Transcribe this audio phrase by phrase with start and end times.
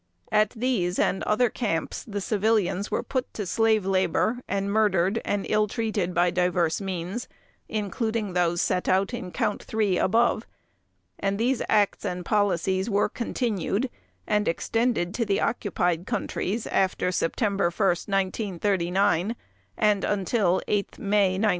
[0.31, 5.45] At these and other camps the civilians were put to slave labor, and murdered and
[5.47, 7.27] ill treated by divers means,
[7.69, 10.47] including those set out in Count Three above,
[11.19, 13.91] and these acts and policies were continued
[14.25, 19.35] and extended to the occupied countries after 1 September 1939,
[19.77, 21.49] and until 8 May 1945.